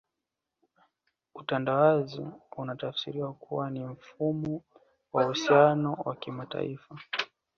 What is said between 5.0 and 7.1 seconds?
wa uhusiano wa kimataifa